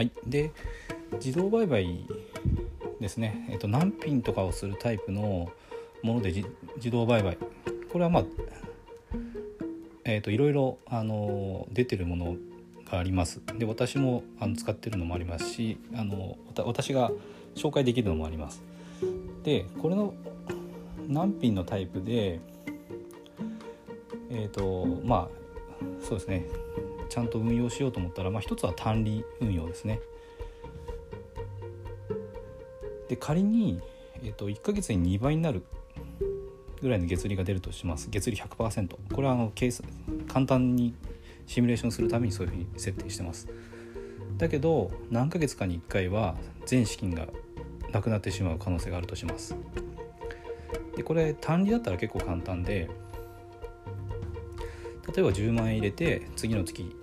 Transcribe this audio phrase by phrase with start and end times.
[0.00, 0.10] はい。
[0.26, 0.50] で
[1.22, 2.06] 自動売買
[3.02, 5.52] ですね、えっと、難品とかをするタイプの
[6.02, 6.32] もので
[6.76, 7.36] 自動売買。
[7.92, 8.24] これはまあ
[10.06, 12.36] えーと、いろいろあの出てるもの
[12.90, 13.42] があります。
[13.58, 17.12] で私もあの使ってるのもありますしあの私が
[17.54, 18.62] 紹介できるのもあります。
[19.44, 20.14] でこれの
[21.08, 22.40] 難品のタイプで
[24.30, 25.28] えっ、ー、とまあ
[26.02, 26.46] そうですね。
[27.10, 30.00] ちゃんと運用しようと思ったら、まあ、一つは単利運用ですね。
[33.08, 33.80] で仮に、
[34.22, 35.64] えーと、1ヶ月に2倍になる
[36.80, 38.08] ぐらいの月利が出るとします。
[38.10, 39.86] 月利100%これはあの計算
[40.28, 40.94] 簡単に
[41.46, 43.48] シミュレーションするためにそういうふうに設定してます。
[44.38, 47.26] だけど何ヶ月かに1回は全資金が
[47.92, 49.56] なくなってしまう可能性があるとします。
[50.96, 52.88] でこれ単利だったら結構簡単で
[55.14, 56.94] 例えば10万円入れて次の月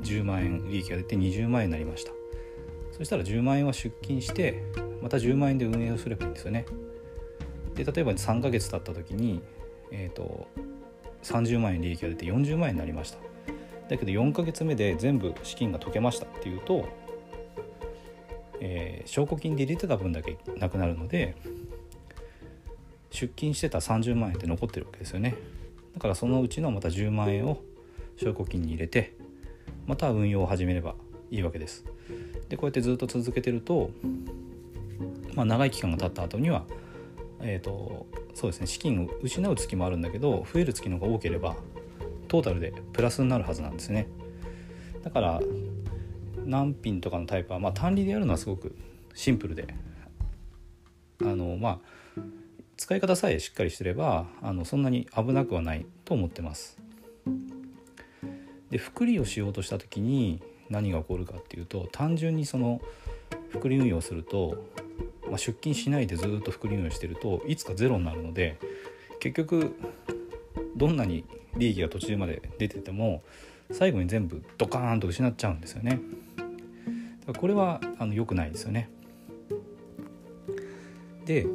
[0.00, 2.12] 10万円利益が出て20万円になりました。
[2.92, 4.62] そしたら10万円は出金して
[5.00, 6.66] また10万円で運営をすればいいんですよね。
[7.74, 9.42] で例えば3ヶ月経った時に、
[9.90, 10.46] えーと、
[11.22, 13.18] 30万円利益が出て40万円になりました。
[13.88, 16.88] だけど4ヶ月目で全部資金が解けましたっていうと、
[18.60, 21.34] えー、証拠金で入れてた分だけなくなるので
[23.10, 25.34] 出金してた30万円って残ってるわけですよね。
[25.94, 27.58] だからそのうちのまた10万円を
[28.16, 29.14] 証拠金に入れて
[29.86, 30.94] また運用を始めれば
[31.30, 31.84] いいわけです。
[32.48, 33.90] でこうやってずっと続けてると、
[35.34, 36.64] まあ、長い期間が経った後には
[37.42, 41.56] えーと、そうですね資金を失う月もあるんだけど増える月の方が多ければ
[42.28, 44.06] トータルでプラスになるはずなんですね。
[45.02, 45.40] だから
[46.44, 48.74] 難品とかのタイプは、まあ、単利でやるのはすごく
[49.14, 49.74] シンプルで
[51.20, 52.20] あのまあ
[52.76, 56.78] 使い方さえしっかりしてればあのそんなに危なくはないと思ってます。
[58.72, 62.80] で複利をしようとした時に何が起こるかっていうと単純にその
[63.50, 64.64] 複利運用すると
[65.32, 68.58] まあ、出勤しないでずっと複利運用してるといつかゼロになるので
[69.18, 69.74] 結局
[70.76, 71.24] どんなに
[71.56, 73.22] 利益が途中まで出てても
[73.70, 76.00] 最後に全部ドカーンと失っちゃうんですよね。
[77.20, 78.90] だからこれはあの良くないですよね。
[81.24, 81.46] で、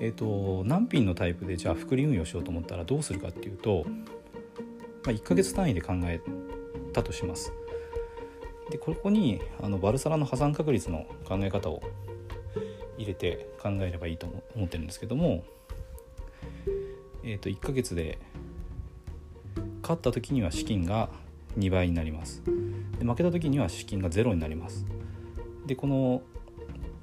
[0.00, 3.84] えーと、難品のタイプでじゃあ複利運用しようと思ったらどうするかっていうと、
[5.04, 6.20] まあ、1ヶ月単位で考え
[6.96, 7.52] たとします。
[8.70, 11.82] でここにあのバルサラの破産確率の考え方を
[12.98, 14.26] 入れて考えればいいと
[14.56, 15.44] 思ってるんですけども、
[17.22, 18.18] えー、と1ヶ月で
[19.82, 21.10] 勝った時には資金が
[21.58, 22.42] 2倍になります。
[22.98, 24.84] で負けた時には資金が0になります。
[25.66, 26.22] でこの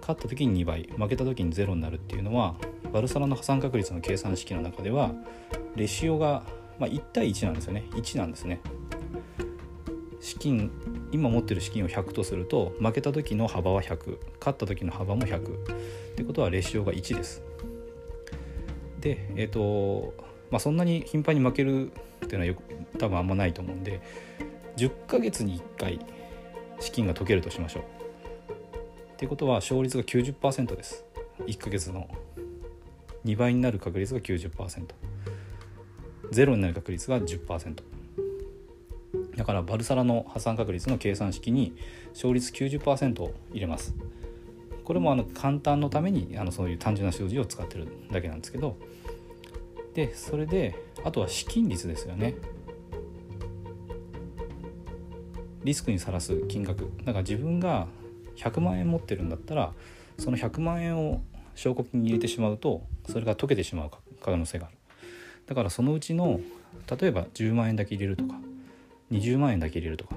[0.00, 2.56] 勝った時に2倍負けた時に0になるっていうのは
[2.92, 5.12] バルサラの破産確率の計算式の中では
[5.76, 6.42] レシオが、
[6.78, 7.84] まあ、1対1なんですよね。
[7.92, 8.60] 1なんですね。
[10.24, 10.70] 資金
[11.12, 15.40] 今持ってる資金を100とすると負けた時の幅は100勝った時の幅も100っ
[16.16, 17.42] てことはレシオが1です。
[19.00, 20.14] でえっ、ー、と
[20.50, 22.62] まあそんなに頻繁に負けるっていうのはよく
[22.98, 24.00] 多分あんまないと思うんで
[24.78, 26.00] 10ヶ月に1回
[26.80, 27.82] 資金が解けるとしましょう。
[27.82, 27.86] っ
[29.18, 31.04] てことは勝率が90%です。
[31.40, 32.08] 1ヶ月の。
[33.26, 37.93] 2倍になる確率が 90%0 になる確率が10%
[39.36, 41.74] だからバルサラの破産確率の計算式に
[42.12, 43.94] 勝率90%を入れます。
[44.84, 48.76] これもあの簡単のためにあのそういう単純な数字を使ってるだけなんですけど。
[49.94, 50.74] でそれで
[51.04, 52.34] あとは資金率ですよね。
[55.62, 56.90] リスクにさらす金額。
[57.04, 57.86] だから自分が
[58.36, 59.72] 100万円持ってるんだったら
[60.18, 61.22] その100万円を
[61.54, 63.90] 証拠金に入れてしまうとそれが溶けてしまう
[64.20, 64.76] 可能性がある。
[65.46, 66.40] だからそのうちの
[67.00, 68.34] 例えば10万円だけ入れるとか
[69.10, 70.16] 20万円だけ入れるとか。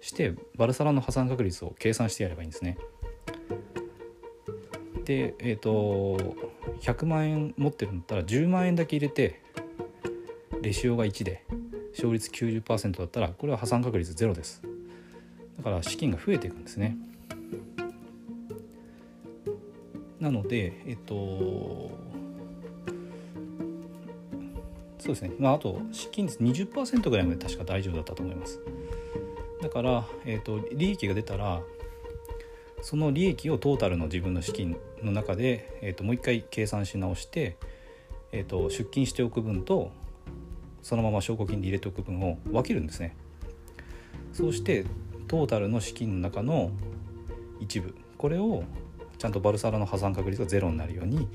[0.00, 2.78] してバルサラの破産確率を計算してやればいいんですね。
[5.04, 6.18] でえっ、ー、と
[6.80, 9.40] 100万円持ってるんだったら10万円だけ入れて
[10.62, 11.44] レシオが1で
[11.92, 14.62] 勝率90%だったらこれは破産確率0です。
[15.56, 16.96] だから資金が増えていくんですね。
[20.20, 21.90] なのでえっ、と
[25.08, 28.60] そうですね、まあ、あと資金率20%ぐらいまで確か大丈夫だったと思います。
[29.62, 31.62] だから、えーと、利益が出たら
[32.82, 37.56] その利益をトータルの自分の資金の中で、えーと、もう一回計算し直して、
[38.32, 39.90] えーと、出金しておく分と
[40.82, 43.16] そのまま証拠金で入れておく分を分けるんですね。
[44.34, 44.84] そうして
[45.26, 46.70] トータルの資金の中の
[47.60, 48.62] 一部これを
[49.16, 51.26] ちゃんとバルサラの破産確率がゼロになるように、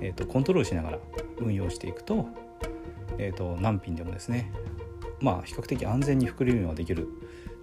[0.00, 0.98] えー、とコントロールしながら
[1.38, 2.26] 運用していくと
[3.18, 4.52] えーと、何品でもですね
[5.20, 7.06] まあ比較的安全に膨れるようにはできるっ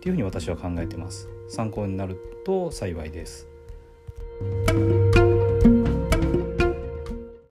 [0.02, 1.30] ていうふうに私は考えてます。
[1.50, 3.48] 参考になると幸いです。